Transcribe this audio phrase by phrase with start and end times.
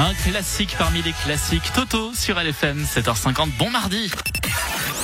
[0.00, 1.70] Un classique parmi les classiques.
[1.74, 3.50] Toto sur LFM, 7h50.
[3.58, 4.10] Bon mardi.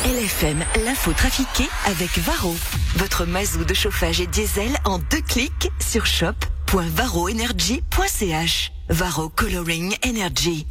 [0.06, 2.56] LFM, l'info trafiquée avec Varro.
[2.94, 8.72] Votre mazou de chauffage et diesel en deux clics sur shop.varroenergy.ch.
[8.88, 10.66] Varro Coloring Energy.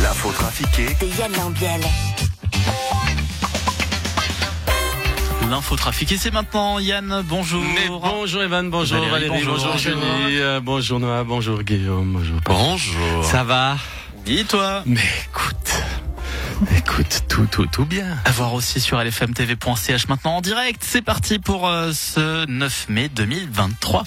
[0.00, 1.82] L'info trafiquée De Yann Lambiel.
[5.54, 6.80] L'info trafiquée, c'est maintenant.
[6.80, 7.62] Yann, bonjour.
[7.62, 9.54] Mais bonjour Evan, bonjour Valérie, Valérie, bonjour.
[9.54, 12.40] bonjour, Jenny, euh, bonjour Noah, bonjour Guillaume, bonjour.
[12.44, 13.24] Bonjour.
[13.24, 13.76] Ça va?
[14.26, 14.82] Dis-toi.
[14.84, 15.84] Mais écoute,
[16.76, 18.16] écoute, tout, tout, tout bien.
[18.24, 20.82] À voir aussi sur lfmtv.ch maintenant en direct.
[20.84, 24.02] C'est parti pour euh, ce 9 mai 2023.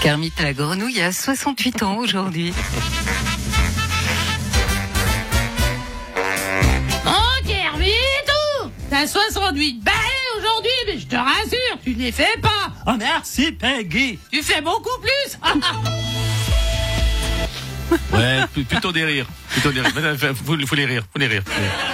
[0.00, 2.54] Kermit la grenouille a 68 ans aujourd'hui.
[7.04, 10.01] Oh, Kermito T'as 68 balais
[10.42, 14.18] aujourd'hui, mais je te rassure, tu ne les fais pas Oh, merci Peggy.
[14.32, 15.38] Tu fais beaucoup plus
[18.12, 19.92] Ouais, pl- plutôt des rires, plutôt des rires.
[19.94, 21.42] Mais, Faut, faut les rire, faut les rire.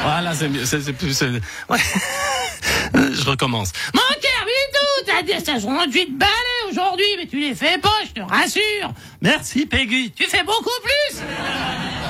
[0.03, 1.13] Voilà, c'est mieux, c'est c'est plus...
[1.13, 1.79] c'est- Ouais.
[2.95, 3.73] Je recommence.
[3.95, 6.33] Mon Kermito T'as des 68 balais
[6.71, 10.13] aujourd'hui, mais tu les fais pas, je te rassure Merci Peggy.
[10.13, 11.23] Tu fais beaucoup plus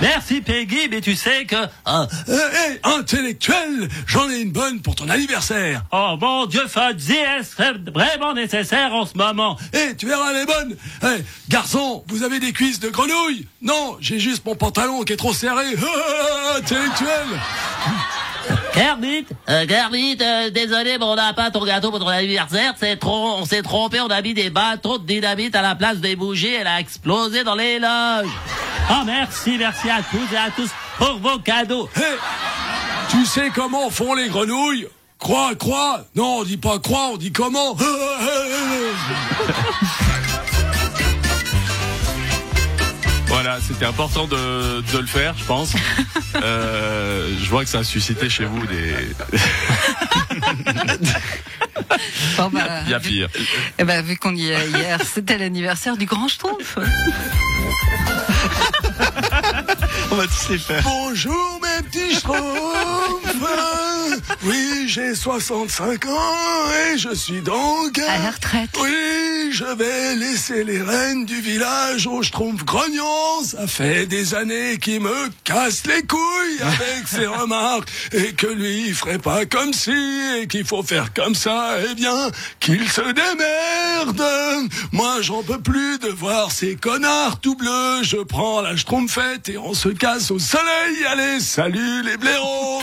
[0.00, 1.56] Merci Peggy, mais tu sais que...
[1.84, 5.84] Ah, hé, hé, intellectuel, j'en ai une bonne pour ton anniversaire.
[5.90, 7.56] Oh mon Dieu, Fudzy, est-ce
[7.90, 9.56] vraiment nécessaire en ce moment?
[9.72, 10.76] Hé, tu verras les bonnes.
[11.02, 13.46] Hé, garçon, vous avez des cuisses de grenouille?
[13.62, 15.66] Non, j'ai juste mon pantalon qui est trop serré.
[16.56, 17.26] Intellectuel.
[18.72, 22.96] Kermit euh, Kermit, euh, désolé, mais on n'a pas ton gâteau pour ton anniversaire, c'est
[22.96, 26.16] trop, on s'est trompé, on a mis des bâtons de dynamite à la place des
[26.16, 28.28] bougies, elle a explosé dans les loges.
[28.90, 31.88] Oh merci, merci à tous et à tous pour vos cadeaux.
[31.96, 32.16] Hé,
[33.10, 34.86] tu sais comment font les grenouilles?
[35.18, 36.04] Croix, croix.
[36.14, 37.76] Non, on dit pas croix, on dit comment
[43.40, 45.72] Voilà, c'était important de, de le faire, je pense.
[46.42, 48.92] Euh, je vois que ça a suscité chez vous des...
[52.36, 53.28] Bon, bah, Il y a vu- pire.
[53.78, 56.76] eh ben, vu qu'on y est hier, c'était l'anniversaire du Grand Schtroumpf.
[60.10, 60.82] On va tous les faire.
[60.84, 62.77] Bonjour mes petits schtroumpfs
[64.44, 67.98] Oui, j'ai 65 ans et je suis donc...
[67.98, 68.70] À la retraite.
[68.80, 73.42] Oui, je vais laisser les rênes du village au schtroumpf grognon.
[73.44, 78.86] Ça fait des années qu'il me casse les couilles avec ses remarques et que lui
[78.86, 79.90] il ferait pas comme si
[80.40, 81.74] et qu'il faut faire comme ça.
[81.90, 84.22] Eh bien, qu'il se démerde.
[84.92, 88.02] Moi, j'en peux plus de voir ces connards tout bleus.
[88.02, 91.04] Je prends la schtroumpfette et on se casse au soleil.
[91.10, 92.82] Allez, salut les blaireaux.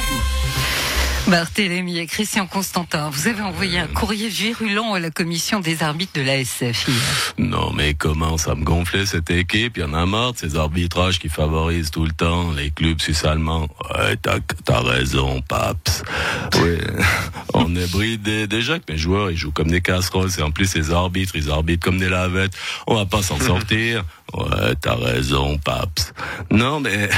[1.28, 6.14] Barthélémy et Christian Constantin, vous avez envoyé un courrier virulent à la commission des arbitres
[6.14, 7.34] de la SF hier.
[7.40, 10.56] Non mais comment ça me gonflait cette équipe, il y en a marre de ces
[10.56, 13.68] arbitrages qui favorisent tout le temps les clubs suisses-allemands.
[13.98, 16.04] Ouais, t'as, t'as raison, Paps.
[16.62, 16.78] Oui,
[17.56, 18.46] on est bridé.
[18.46, 21.50] Déjà que mes joueurs, ils jouent comme des casseroles, et en plus les arbitres, ils
[21.50, 22.54] arbitrent comme des lavettes.
[22.86, 24.04] On va pas s'en sortir.
[24.34, 26.14] Ouais, t'as raison, Paps.
[26.52, 27.10] Non mais...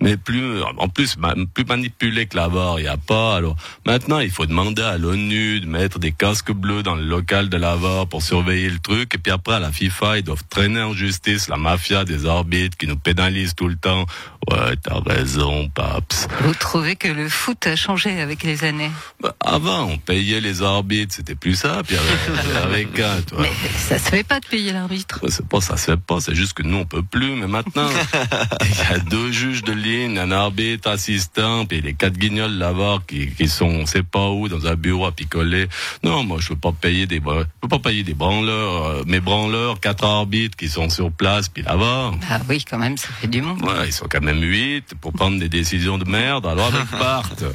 [0.00, 1.16] Mais plus, en plus,
[1.54, 3.36] plus manipulé que la VAR, il n'y a pas.
[3.36, 3.56] Alors,
[3.86, 7.56] maintenant, il faut demander à l'ONU de mettre des casques bleus dans le local de
[7.56, 9.14] la VAR pour surveiller le truc.
[9.14, 12.76] Et puis après, à la FIFA, ils doivent traîner en justice la mafia des arbitres
[12.76, 14.04] qui nous pénalisent tout le temps.
[14.50, 16.28] Ouais, t'as raison, Paps.
[16.42, 18.90] Vous trouvez que le foot a changé avec les années
[19.22, 21.80] Bah, avant, on payait les arbitres, c'était plus ça.
[21.86, 23.38] Puis avec, avec un, toi.
[23.40, 25.20] Mais ça se fait pas de payer l'arbitre.
[25.28, 27.34] C'est pas ça se fait pas, c'est juste que nous on peut plus.
[27.34, 27.88] Mais maintenant,
[28.60, 32.98] il y a deux juges de ligne, un arbitre assistant, puis les quatre guignols là-bas
[33.06, 35.68] qui, qui sont, on sait pas où, dans un bureau à picoler.
[36.02, 39.20] Non, moi je veux pas payer des, je veux pas payer des branleurs, euh, mes
[39.20, 42.12] branleurs, quatre arbitres qui sont sur place, puis là-bas.
[42.30, 43.62] Ah oui, quand même, ça fait du monde.
[43.62, 46.46] Ouais, ils sont quand même huit pour prendre des décisions de merde.
[46.46, 47.50] Alors avec Bart, euh,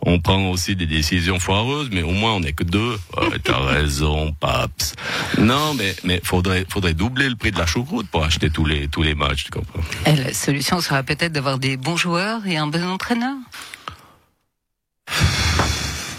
[0.00, 2.98] on prend aussi des décisions foireuses, mais au moins on est que deux.
[3.16, 4.94] Ouais, t'as raison, Paps.
[5.38, 8.88] Non, mais mais faudrait faudrait doubler le prix de la choucroute pour acheter tous les
[8.88, 12.56] tous les matchs, tu comprends Et la solution sera peut-être d'avoir des bons joueurs et
[12.56, 13.34] un bon entraîneur.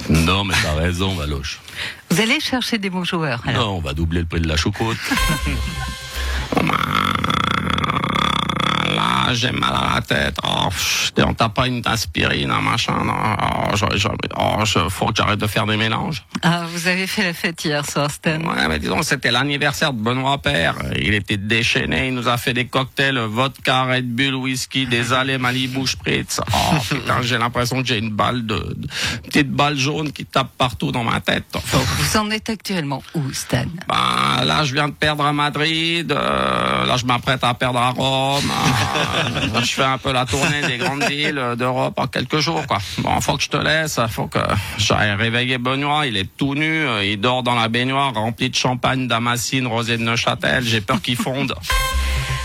[0.10, 1.60] Non, mais t'as raison, Valoche.
[2.10, 3.42] Vous allez chercher des bons joueurs.
[3.46, 3.68] alors.
[3.68, 4.98] Non, on va doubler le prix de la choucroute.
[9.34, 10.38] J'ai mal à la tête.
[10.44, 10.70] Oh,
[11.18, 13.04] on t'a pas une aspirine, un machin.
[13.04, 13.14] Non.
[13.14, 14.08] Oh, je, je,
[14.38, 16.24] oh, je- faut que j'arrête de faire des mélanges.
[16.42, 18.40] Ah, vous avez fait la fête hier soir, Stan.
[18.42, 20.76] Ouais, mais disons, c'était l'anniversaire de Benoît Père.
[21.00, 25.38] Il était déchaîné, il nous a fait des cocktails, vodka, Red Bull, whisky, des allées
[25.38, 26.42] Malibu Spritz.
[26.54, 30.50] Oh, putain, j'ai l'impression que j'ai une balle de, une petite balle jaune qui tape
[30.58, 31.46] partout dans ma tête.
[31.72, 33.66] Vous en êtes actuellement où, Stan?
[33.88, 36.12] Ben, là, je viens de perdre à Madrid.
[36.12, 38.50] euh, euh, là, je m'apprête à perdre à Rome.
[38.50, 39.23] Euh,
[39.64, 42.80] je fais un peu la tournée des grandes villes d'Europe en quelques jours, quoi.
[43.00, 44.00] Bon, faut que je te laisse.
[44.10, 44.40] Faut que
[44.78, 46.06] j'aille réveiller Benoît.
[46.08, 46.86] Il est tout nu.
[46.86, 50.64] euh, Il dort dans la baignoire remplie de champagne, damascine, rosé de Neuchâtel.
[50.64, 51.54] J'ai peur qu'il fonde.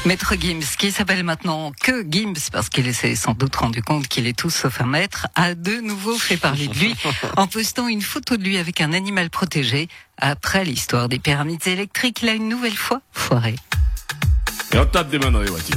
[0.05, 4.27] Maître Gims, qui s'appelle maintenant que Gims, parce qu'il s'est sans doute rendu compte qu'il
[4.29, 6.95] est tout sauf un maître, a de nouveau fait parler de lui
[7.37, 9.89] en postant une photo de lui avec un animal protégé.
[10.17, 13.57] Après l'histoire des pyramides électriques, il a une nouvelle fois foiré.
[14.73, 15.77] Et on tape des mains dans les voitures.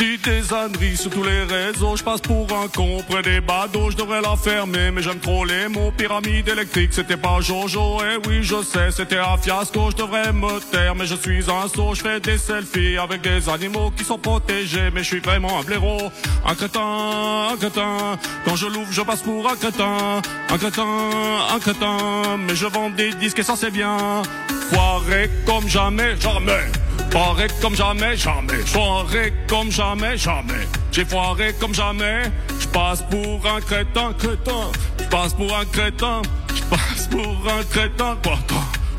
[0.00, 3.90] Dis des âneries sur tous les réseaux, je passe pour un con auprès des badauds,
[3.90, 5.92] je devrais la fermer, mais j'aime trop les mots.
[5.94, 10.58] Pyramide électrique, c'était pas Jojo, et oui je sais, c'était un fiasco, je devrais me
[10.70, 14.16] taire, mais je suis un sot, je fais des selfies avec des animaux qui sont
[14.16, 16.10] protégés, mais je suis vraiment un blaireau,
[16.46, 21.10] un crétin, un crétin, quand je l'ouvre je passe pour un crétin, un crétin,
[21.54, 24.22] un crétin, mais je vends des disques et ça c'est bien,
[24.70, 26.79] foiré comme jamais, jamais.
[27.10, 28.58] Foiré comme jamais, jamais.
[28.66, 30.68] Foiré comme jamais, jamais.
[30.92, 32.22] J'ai foiré comme jamais.
[32.60, 34.70] Je passe pour un crétin, crétin.
[34.98, 36.22] Je passe pour un crétin.
[36.54, 38.38] Je passe pour un crétin, quoi.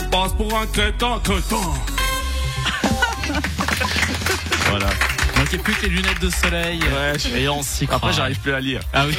[0.02, 1.56] Je passe pour un crétin, crétin.
[4.70, 4.88] Voilà.
[5.38, 6.80] Manquez plus que les lunettes de soleil.
[6.80, 7.98] Ouais, Et on s'y croit.
[7.98, 8.80] Après, j'arrive plus à lire.
[8.94, 9.18] Ah oui.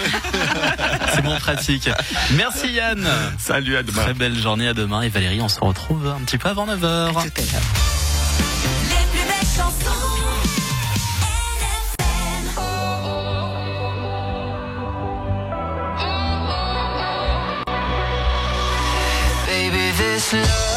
[1.15, 1.91] C'est bon pratique.
[2.37, 3.07] Merci Yann.
[3.39, 4.03] Salut, à demain.
[4.03, 5.03] Très belle journée à demain.
[5.03, 7.13] Et Valérie, on se retrouve un petit peu avant 9h.
[20.31, 20.72] This love